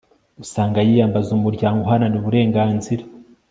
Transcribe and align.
usanga 0.43 0.79
yiyambaza 0.87 1.29
umuryango 1.37 1.79
uharanira 1.81 2.19
uburenganzira 2.21 3.03